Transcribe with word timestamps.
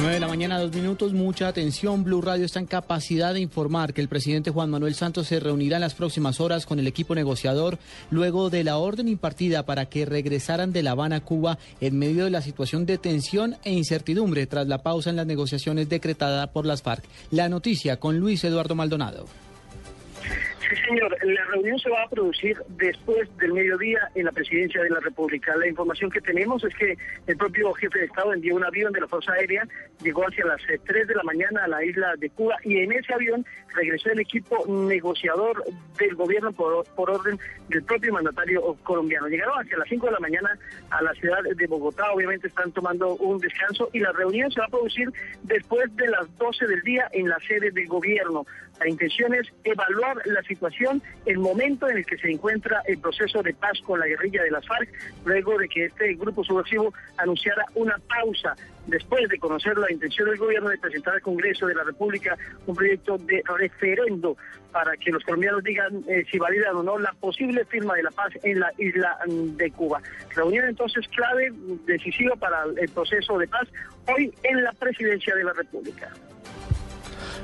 9 0.00 0.14
de 0.14 0.20
la 0.20 0.28
mañana, 0.28 0.58
dos 0.58 0.72
minutos, 0.72 1.12
mucha 1.12 1.46
atención. 1.46 2.04
Blue 2.04 2.22
Radio 2.22 2.46
está 2.46 2.58
en 2.58 2.64
capacidad 2.64 3.34
de 3.34 3.40
informar 3.40 3.92
que 3.92 4.00
el 4.00 4.08
presidente 4.08 4.50
Juan 4.50 4.70
Manuel 4.70 4.94
Santos 4.94 5.26
se 5.26 5.40
reunirá 5.40 5.76
en 5.76 5.82
las 5.82 5.92
próximas 5.92 6.40
horas 6.40 6.64
con 6.64 6.78
el 6.78 6.86
equipo 6.86 7.14
negociador 7.14 7.78
luego 8.10 8.48
de 8.48 8.64
la 8.64 8.78
orden 8.78 9.08
impartida 9.08 9.66
para 9.66 9.90
que 9.90 10.06
regresaran 10.06 10.72
de 10.72 10.82
La 10.82 10.92
Habana 10.92 11.16
a 11.16 11.20
Cuba 11.20 11.58
en 11.82 11.98
medio 11.98 12.24
de 12.24 12.30
la 12.30 12.40
situación 12.40 12.86
de 12.86 12.96
tensión 12.96 13.56
e 13.62 13.74
incertidumbre 13.74 14.46
tras 14.46 14.66
la 14.68 14.82
pausa 14.82 15.10
en 15.10 15.16
las 15.16 15.26
negociaciones 15.26 15.90
decretada 15.90 16.46
por 16.46 16.64
las 16.64 16.80
FARC. 16.80 17.04
La 17.30 17.50
noticia 17.50 17.98
con 17.98 18.18
Luis 18.18 18.42
Eduardo 18.42 18.74
Maldonado. 18.74 19.26
Señor. 20.90 21.16
La 21.22 21.44
reunión 21.44 21.78
se 21.78 21.88
va 21.88 22.02
a 22.02 22.08
producir 22.08 22.60
después 22.70 23.28
del 23.36 23.52
mediodía 23.52 24.10
en 24.16 24.24
la 24.24 24.32
presidencia 24.32 24.82
de 24.82 24.90
la 24.90 24.98
República. 24.98 25.56
La 25.56 25.68
información 25.68 26.10
que 26.10 26.20
tenemos 26.20 26.64
es 26.64 26.74
que 26.74 26.96
el 27.28 27.36
propio 27.36 27.72
jefe 27.74 28.00
de 28.00 28.04
Estado 28.06 28.32
envió 28.32 28.56
un 28.56 28.64
avión 28.64 28.92
de 28.92 29.00
la 29.00 29.06
Fuerza 29.06 29.32
Aérea, 29.34 29.68
llegó 30.02 30.26
hacia 30.26 30.44
las 30.46 30.60
eh, 30.68 30.80
3 30.84 31.06
de 31.06 31.14
la 31.14 31.22
mañana 31.22 31.62
a 31.64 31.68
la 31.68 31.84
isla 31.84 32.16
de 32.16 32.28
Cuba 32.30 32.56
y 32.64 32.78
en 32.78 32.90
ese 32.90 33.14
avión 33.14 33.46
regresó 33.76 34.10
el 34.10 34.18
equipo 34.18 34.64
negociador 34.66 35.62
del 35.96 36.14
gobierno 36.16 36.52
por, 36.52 36.84
por 36.96 37.10
orden 37.10 37.38
del 37.68 37.84
propio 37.84 38.12
mandatario 38.12 38.76
colombiano. 38.82 39.28
Llegaron 39.28 39.60
hacia 39.60 39.78
las 39.78 39.88
5 39.88 40.06
de 40.06 40.12
la 40.12 40.20
mañana 40.20 40.58
a 40.90 41.02
la 41.02 41.12
ciudad 41.14 41.42
de 41.44 41.66
Bogotá, 41.68 42.10
obviamente 42.12 42.48
están 42.48 42.72
tomando 42.72 43.14
un 43.16 43.38
descanso 43.38 43.90
y 43.92 44.00
la 44.00 44.10
reunión 44.10 44.50
se 44.50 44.58
va 44.58 44.66
a 44.66 44.70
producir 44.70 45.12
después 45.44 45.94
de 45.94 46.08
las 46.08 46.36
12 46.36 46.66
del 46.66 46.82
día 46.82 47.08
en 47.12 47.28
la 47.28 47.38
sede 47.46 47.70
del 47.70 47.86
gobierno. 47.86 48.44
La 48.80 48.88
intención 48.88 49.34
es 49.34 49.46
evaluar 49.64 50.16
la 50.24 50.42
situación, 50.42 50.79
el 51.26 51.38
momento 51.38 51.88
en 51.88 51.98
el 51.98 52.06
que 52.06 52.16
se 52.18 52.30
encuentra 52.30 52.82
el 52.86 52.98
proceso 52.98 53.42
de 53.42 53.54
paz 53.54 53.78
con 53.84 54.00
la 54.00 54.06
guerrilla 54.06 54.42
de 54.42 54.50
las 54.50 54.66
FARC, 54.66 54.88
luego 55.24 55.58
de 55.58 55.68
que 55.68 55.86
este 55.86 56.14
grupo 56.14 56.44
subversivo 56.44 56.92
anunciara 57.18 57.64
una 57.74 57.98
pausa 57.98 58.56
después 58.86 59.28
de 59.28 59.38
conocer 59.38 59.76
la 59.78 59.90
intención 59.92 60.28
del 60.28 60.38
gobierno 60.38 60.70
de 60.70 60.78
presentar 60.78 61.14
al 61.14 61.20
Congreso 61.20 61.66
de 61.66 61.74
la 61.74 61.84
República 61.84 62.36
un 62.66 62.74
proyecto 62.74 63.18
de 63.18 63.42
referendo 63.58 64.36
para 64.72 64.96
que 64.96 65.10
los 65.10 65.22
colombianos 65.24 65.62
digan 65.62 66.04
eh, 66.08 66.24
si 66.30 66.38
validan 66.38 66.76
o 66.76 66.82
no 66.82 66.98
la 66.98 67.12
posible 67.14 67.64
firma 67.66 67.94
de 67.94 68.04
la 68.04 68.10
paz 68.10 68.32
en 68.42 68.60
la 68.60 68.72
isla 68.78 69.18
de 69.26 69.70
Cuba. 69.72 70.00
Reunión 70.34 70.68
entonces 70.68 71.06
clave, 71.08 71.52
decisiva 71.86 72.34
para 72.36 72.64
el 72.80 72.88
proceso 72.90 73.38
de 73.38 73.48
paz 73.48 73.68
hoy 74.08 74.32
en 74.44 74.62
la 74.62 74.72
presidencia 74.72 75.34
de 75.34 75.44
la 75.44 75.52
República. 75.52 76.10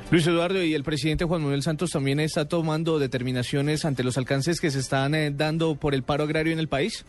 Luis 0.09 0.25
Eduardo, 0.25 0.63
y 0.63 0.73
el 0.73 0.85
presidente 0.85 1.25
Juan 1.25 1.41
Manuel 1.41 1.63
Santos 1.63 1.89
también 1.91 2.21
está 2.21 2.47
tomando 2.47 2.97
determinaciones 2.97 3.83
ante 3.83 4.05
los 4.05 4.17
alcances 4.17 4.61
que 4.61 4.71
se 4.71 4.79
están 4.79 5.13
eh, 5.13 5.31
dando 5.35 5.75
por 5.75 5.93
el 5.93 6.03
paro 6.03 6.23
agrario 6.23 6.53
en 6.53 6.59
el 6.59 6.69
país. 6.69 7.05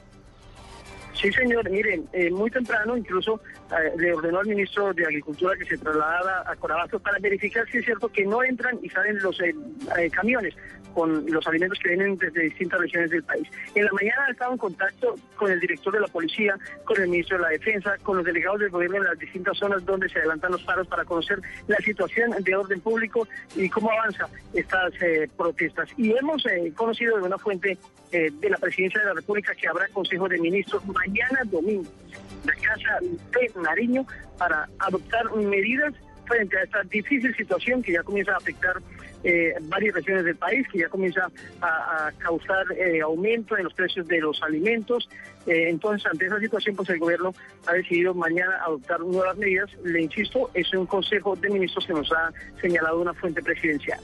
Sí, 1.20 1.32
señor. 1.32 1.68
Miren, 1.68 2.08
eh, 2.12 2.30
muy 2.30 2.48
temprano 2.50 2.96
incluso 2.96 3.40
eh, 3.72 3.92
le 3.98 4.14
ordenó 4.14 4.38
al 4.38 4.46
ministro 4.46 4.92
de 4.94 5.04
Agricultura 5.04 5.56
que 5.56 5.64
se 5.64 5.76
trasladara 5.76 6.48
a 6.48 6.54
Corabasto 6.54 7.00
para 7.00 7.18
verificar 7.18 7.66
si 7.68 7.78
es 7.78 7.84
cierto 7.84 8.08
que 8.08 8.24
no 8.24 8.42
entran 8.44 8.78
y 8.82 8.88
salen 8.88 9.18
los 9.20 9.40
eh, 9.40 9.54
eh, 9.98 10.10
camiones 10.10 10.54
con 10.94 11.26
los 11.30 11.46
alimentos 11.46 11.78
que 11.78 11.90
vienen 11.90 12.16
desde 12.16 12.42
distintas 12.42 12.80
regiones 12.80 13.10
del 13.10 13.22
país. 13.22 13.48
En 13.74 13.84
la 13.84 13.92
mañana 13.92 14.24
ha 14.26 14.30
estado 14.32 14.52
en 14.52 14.58
contacto 14.58 15.14
con 15.36 15.50
el 15.50 15.60
director 15.60 15.92
de 15.92 16.00
la 16.00 16.08
policía, 16.08 16.56
con 16.84 17.00
el 17.00 17.08
ministro 17.08 17.36
de 17.36 17.42
la 17.44 17.48
defensa, 17.50 17.96
con 18.02 18.16
los 18.16 18.26
delegados 18.26 18.60
del 18.60 18.70
gobierno 18.70 18.96
en 18.96 19.04
las 19.04 19.18
distintas 19.18 19.56
zonas 19.58 19.84
donde 19.84 20.08
se 20.08 20.18
adelantan 20.18 20.52
los 20.52 20.62
paros 20.64 20.88
para 20.88 21.04
conocer 21.04 21.40
la 21.66 21.76
situación 21.76 22.32
de 22.40 22.56
orden 22.56 22.80
público 22.80 23.28
y 23.54 23.68
cómo 23.68 23.92
avanza 23.92 24.28
estas 24.54 24.92
eh, 25.00 25.28
protestas. 25.36 25.88
Y 25.96 26.10
hemos 26.16 26.44
eh, 26.46 26.72
conocido 26.74 27.16
de 27.16 27.22
una 27.22 27.38
fuente 27.38 27.78
de 28.10 28.48
la 28.48 28.56
presidencia 28.56 29.00
de 29.00 29.06
la 29.06 29.12
República 29.12 29.54
que 29.54 29.68
habrá 29.68 29.86
Consejo 29.88 30.28
de 30.28 30.38
Ministros 30.38 30.82
mañana 31.08 31.40
domingo, 31.46 31.90
la 32.44 32.54
Casa 32.54 32.98
de 33.00 33.60
Nariño, 33.60 34.06
para 34.36 34.68
adoptar 34.78 35.30
medidas 35.36 35.94
frente 36.26 36.58
a 36.58 36.62
esta 36.62 36.82
difícil 36.84 37.34
situación 37.34 37.82
que 37.82 37.92
ya 37.92 38.02
comienza 38.02 38.32
a 38.32 38.36
afectar 38.36 38.76
eh, 39.24 39.54
varias 39.62 39.94
regiones 39.94 40.24
del 40.24 40.36
país, 40.36 40.66
que 40.70 40.78
ya 40.78 40.88
comienza 40.88 41.30
a, 41.60 42.12
causar 42.18 42.66
eh, 42.72 43.00
aumento 43.00 43.56
en 43.56 43.64
los 43.64 43.74
precios 43.74 44.06
de 44.06 44.20
los 44.20 44.40
alimentos. 44.42 45.08
Eh, 45.46 45.70
entonces, 45.70 46.06
ante 46.10 46.26
esa 46.26 46.38
situación, 46.38 46.76
pues 46.76 46.88
el 46.90 46.98
gobierno 46.98 47.34
ha 47.66 47.72
decidido 47.72 48.14
mañana 48.14 48.58
adoptar 48.62 49.00
nuevas 49.00 49.36
medidas. 49.38 49.70
Le 49.82 50.02
insisto, 50.02 50.50
es 50.54 50.72
un 50.74 50.86
consejo 50.86 51.34
de 51.34 51.48
ministros 51.48 51.86
que 51.86 51.94
nos 51.94 52.12
ha 52.12 52.32
señalado 52.60 53.00
una 53.00 53.14
fuente 53.14 53.42
presidencial. 53.42 54.00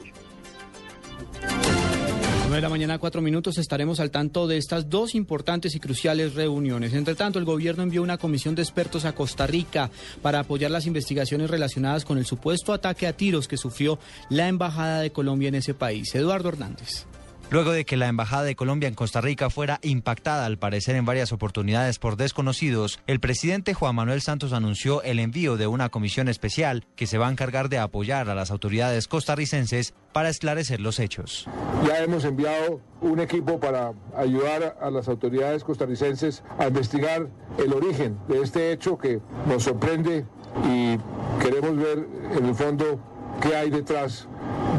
9 2.55 2.61
de 2.61 2.69
la 2.69 2.71
mañana, 2.71 2.99
cuatro 3.01 3.21
minutos, 3.21 3.59
estaremos 3.59 3.99
al 3.99 4.13
tanto 4.13 4.47
de 4.47 4.59
estas 4.59 4.89
dos 4.89 5.17
importantes 5.17 5.75
y 5.75 5.81
cruciales 5.81 6.35
reuniones. 6.35 6.95
Entre 6.95 7.17
tanto, 7.17 7.41
el 7.41 7.45
gobierno 7.45 7.83
envió 7.83 8.01
una 8.01 8.17
comisión 8.17 8.55
de 8.55 8.63
expertos 8.63 9.05
a 9.05 9.13
Costa 9.13 9.45
Rica 9.45 9.91
para 10.23 10.39
apoyar 10.39 10.71
las 10.71 10.87
investigaciones 10.87 11.51
relacionadas 11.51 12.05
con 12.05 12.17
el 12.17 12.27
supuesto 12.27 12.73
ataque 12.73 13.09
a 13.09 13.17
tiros 13.17 13.49
que 13.49 13.57
sufrió 13.57 13.99
la 14.31 14.47
Embajada 14.47 15.01
de 15.01 15.11
Colombia 15.11 15.49
en 15.49 15.57
ese 15.57 15.75
país. 15.75 16.15
Eduardo 16.15 16.49
Hernández. 16.49 17.07
Luego 17.51 17.73
de 17.73 17.85
que 17.85 17.97
la 17.97 18.09
Embajada 18.09 18.43
de 18.43 18.57
Colombia 18.57 18.89
en 18.89 18.95
Costa 18.95 19.21
Rica 19.21 19.49
fuera 19.49 19.79
impactada 19.83 20.47
al 20.47 20.59
parecer 20.59 20.97
en 20.97 21.05
varias 21.05 21.31
oportunidades 21.31 21.99
por 21.99 22.17
desconocidos, 22.17 22.99
el 23.07 23.21
presidente 23.21 23.75
Juan 23.75 23.95
Manuel 23.95 24.23
Santos 24.23 24.53
anunció 24.53 25.03
el 25.03 25.21
envío 25.21 25.57
de 25.57 25.67
una 25.67 25.89
comisión 25.89 26.29
especial 26.29 26.85
que 26.97 27.07
se 27.07 27.19
va 27.19 27.29
a 27.29 27.31
encargar 27.31 27.69
de 27.69 27.79
apoyar 27.79 28.29
a 28.29 28.35
las 28.35 28.51
autoridades 28.51 29.07
costarricenses 29.07 29.95
para 30.13 30.31
esclarecer 30.31 30.81
los 30.81 30.99
hechos. 30.99 31.47
Ya 31.87 32.03
hemos 32.03 32.25
enviado 32.25 32.81
un 33.01 33.21
equipo 33.21 33.61
para 33.61 33.93
ayudar 34.17 34.77
a 34.81 34.91
las 34.91 35.07
autoridades 35.09 35.63
costarricenses 35.63 36.43
a 36.59 36.67
investigar 36.67 37.29
el 37.59 37.73
origen 37.73 38.19
de 38.27 38.41
este 38.41 38.73
hecho 38.73 38.99
que 38.99 39.21
nos 39.47 39.65
sorprende 39.65 40.25
y 40.67 40.99
queremos 41.41 41.77
ver 41.77 42.07
en 42.37 42.47
el 42.47 42.55
fondo 42.55 42.99
qué 43.41 43.55
hay 43.55 43.71
detrás 43.71 44.27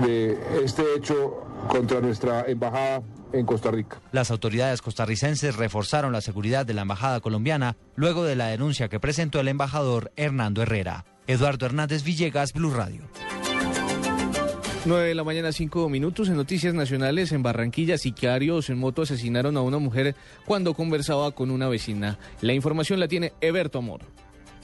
de 0.06 0.38
este 0.64 0.84
hecho 0.98 1.45
contra 1.68 2.02
nuestra 2.02 2.46
embajada 2.48 3.02
en 3.34 3.46
Costa 3.46 3.72
Rica. 3.72 4.02
Las 4.12 4.32
autoridades 4.32 4.82
costarricenses 4.82 5.56
reforzaron 5.56 6.12
la 6.12 6.22
seguridad 6.22 6.66
de 6.66 6.74
la 6.74 6.84
embajada 6.84 7.20
colombiana 7.20 7.76
luego 7.96 8.24
de 8.24 8.36
la 8.36 8.48
denuncia 8.48 8.88
que 8.90 9.00
presentó 9.00 9.40
el 9.40 9.48
embajador 9.48 10.12
Hernando 10.16 10.62
Herrera. 10.62 11.06
Eduardo 11.28 11.66
Hernández 11.66 12.04
Villegas, 12.04 12.54
Blue 12.54 12.72
Radio. 12.72 13.02
9 14.86 15.08
de 15.08 15.16
la 15.16 15.24
mañana, 15.24 15.52
5 15.52 15.90
minutos. 15.90 16.30
En 16.30 16.36
Noticias 16.36 16.76
Nacionales, 16.76 17.32
en 17.32 17.42
Barranquilla, 17.42 17.98
sicarios 17.98 18.70
en 18.70 18.78
moto 18.78 19.02
asesinaron 19.02 19.58
a 19.58 19.62
una 19.62 19.80
mujer 19.80 20.16
cuando 20.46 20.76
conversaba 20.76 21.32
con 21.32 21.50
una 21.50 21.68
vecina. 21.68 22.20
La 22.42 22.54
información 22.54 23.00
la 23.00 23.08
tiene 23.08 23.34
Eberto 23.42 23.80
Amor. 23.80 24.02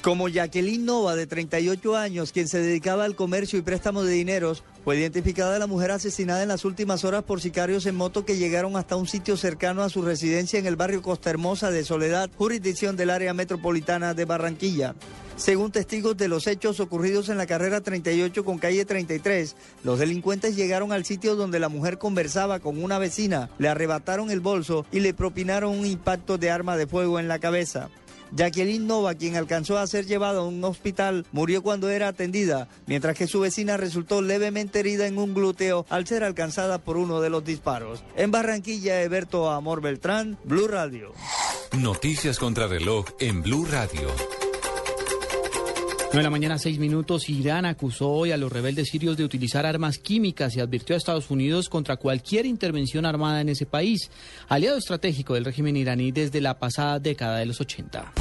Como 0.02 0.30
Jacqueline 0.30 0.84
Nova, 0.84 1.16
de 1.16 1.28
38 1.28 1.96
años, 1.96 2.32
quien 2.32 2.48
se 2.48 2.60
dedicaba 2.60 3.06
al 3.06 3.16
comercio 3.16 3.60
y 3.60 3.62
préstamo 3.62 4.02
de 4.02 4.14
dineros, 4.14 4.64
fue 4.84 4.98
identificada 4.98 5.60
la 5.60 5.68
mujer 5.68 5.92
asesinada 5.92 6.42
en 6.42 6.48
las 6.48 6.66
últimas 6.66 7.06
horas 7.06 7.24
por 7.24 7.40
sicarios 7.40 7.86
en 7.86 7.94
moto 7.94 8.26
que 8.26 8.38
llegaron 8.38 8.78
hasta 8.78 8.96
un 8.96 9.06
sitio 9.06 9.38
cercano 9.38 9.84
a 9.84 9.90
su 9.90 10.02
residencia 10.02 10.58
en 10.58 10.66
el 10.66 10.76
barrio 10.76 11.04
Costa 11.04 11.30
Hermosa 11.30 11.70
de 11.70 11.84
Soledad, 11.84 12.32
jurisdicción 12.36 12.98
del 12.98 13.12
área 13.12 13.36
metropolitana 13.36 14.16
de 14.16 14.26
Barranquilla. 14.26 14.96
Según 15.36 15.72
testigos 15.72 16.18
de 16.18 16.28
los 16.28 16.48
hechos 16.48 16.80
ocurridos 16.80 17.30
en 17.30 17.38
la 17.38 17.46
carrera 17.46 17.82
38 17.82 18.44
con 18.44 18.58
calle 18.58 18.86
33, 18.86 19.56
los 19.84 20.00
delincuentes 20.00 20.56
llegaron 20.56 20.92
al 20.92 21.06
sitio 21.06 21.36
donde 21.36 21.60
la 21.60 21.70
mujer 21.70 22.00
conversaba 22.00 22.60
con 22.60 22.84
una 22.84 22.98
vecina, 22.98 23.52
le 23.60 23.70
arrebataron 23.70 24.32
el 24.32 24.40
bolso 24.40 24.84
y 24.92 25.00
le 25.00 25.14
propinaron 25.14 25.78
un 25.78 25.86
impacto 25.86 26.40
de 26.40 26.50
arma 26.50 26.76
de 26.76 26.88
fuego 26.88 27.20
en 27.20 27.28
la 27.28 27.38
cabeza. 27.38 27.90
Jacqueline 28.32 28.88
Nova, 28.88 29.16
quien 29.16 29.36
alcanzó 29.36 29.78
a 29.78 29.88
ser 29.88 30.06
llevada 30.06 30.40
a 30.40 30.44
un 30.44 30.64
hospital, 30.64 31.26
murió 31.32 31.62
cuando 31.62 31.90
era 31.90 32.08
atendida, 32.08 32.68
mientras 32.86 33.18
que 33.18 33.28
su 33.28 33.40
vecina 33.40 33.78
resultó 33.78 34.22
levemente 34.22 34.80
herida 34.80 35.08
en 35.08 35.18
un 35.18 35.34
glúteo 35.34 35.86
al 35.90 36.08
ser 36.08 36.24
alcanzada 36.24 36.78
por 36.80 36.98
uno 36.98 37.22
de 37.22 37.30
los 37.30 37.44
disparos. 37.44 38.04
En 38.16 38.32
Barranquilla, 38.32 39.02
Eberto 39.02 39.50
Amor 39.50 39.82
Beltrán, 39.82 40.38
Blue 40.44 40.68
Radio. 40.68 41.14
Noticias 41.78 42.40
contra 42.40 42.68
reloj 42.68 43.06
en 43.20 43.42
Blue 43.42 43.66
Radio. 43.66 44.10
9 46.14 46.18
de 46.20 46.24
la 46.24 46.30
mañana, 46.30 46.58
6 46.58 46.78
minutos. 46.78 47.30
Irán 47.30 47.66
acusó 47.66 48.10
hoy 48.10 48.34
a 48.34 48.38
los 48.38 48.52
rebeldes 48.52 48.90
sirios 48.90 49.16
de 49.16 49.24
utilizar 49.24 49.66
armas 49.66 49.98
químicas 49.98 50.54
y 50.58 50.60
advirtió 50.60 50.94
a 50.94 50.98
Estados 50.98 51.32
Unidos 51.32 51.70
contra 51.70 51.96
cualquier 51.96 52.46
intervención 52.46 53.06
armada 53.06 53.40
en 53.40 53.48
ese 53.48 53.66
país, 53.66 54.12
aliado 54.50 54.78
estratégico 54.78 55.36
del 55.36 55.46
régimen 55.46 55.78
iraní 55.78 56.12
desde 56.12 56.42
la 56.42 56.60
pasada 56.60 57.00
década 57.00 57.38
de 57.38 57.46
los 57.46 57.62
80. 57.62 58.12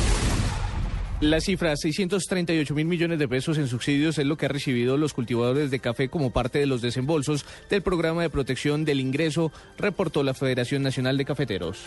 La 1.20 1.40
cifra, 1.40 1.76
638 1.76 2.74
mil 2.76 2.86
millones 2.86 3.18
de 3.18 3.26
pesos 3.26 3.58
en 3.58 3.66
subsidios, 3.66 4.18
es 4.18 4.24
lo 4.24 4.36
que 4.36 4.46
han 4.46 4.52
recibido 4.52 4.96
los 4.96 5.12
cultivadores 5.12 5.72
de 5.72 5.80
café 5.80 6.08
como 6.08 6.30
parte 6.30 6.60
de 6.60 6.66
los 6.66 6.82
desembolsos 6.82 7.44
del 7.68 7.82
programa 7.82 8.22
de 8.22 8.30
protección 8.30 8.84
del 8.84 9.00
ingreso, 9.00 9.50
reportó 9.76 10.22
la 10.22 10.32
Federación 10.32 10.84
Nacional 10.84 11.18
de 11.18 11.24
Cafeteros. 11.24 11.80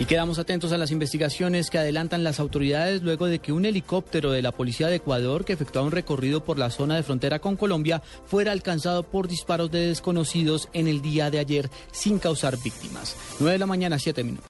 Y 0.00 0.06
quedamos 0.06 0.38
atentos 0.38 0.72
a 0.72 0.78
las 0.78 0.92
investigaciones 0.92 1.68
que 1.68 1.76
adelantan 1.76 2.24
las 2.24 2.40
autoridades 2.40 3.02
luego 3.02 3.26
de 3.26 3.38
que 3.38 3.52
un 3.52 3.66
helicóptero 3.66 4.30
de 4.30 4.40
la 4.40 4.50
Policía 4.50 4.86
de 4.86 4.96
Ecuador 4.96 5.44
que 5.44 5.52
efectuaba 5.52 5.86
un 5.86 5.92
recorrido 5.92 6.42
por 6.42 6.58
la 6.58 6.70
zona 6.70 6.96
de 6.96 7.02
frontera 7.02 7.38
con 7.38 7.56
Colombia 7.56 8.00
fuera 8.24 8.52
alcanzado 8.52 9.02
por 9.02 9.28
disparos 9.28 9.70
de 9.70 9.88
desconocidos 9.88 10.70
en 10.72 10.88
el 10.88 11.02
día 11.02 11.30
de 11.30 11.38
ayer 11.38 11.68
sin 11.92 12.18
causar 12.18 12.56
víctimas. 12.56 13.14
9 13.40 13.52
de 13.52 13.58
la 13.58 13.66
mañana, 13.66 13.98
7 13.98 14.24
minutos. 14.24 14.48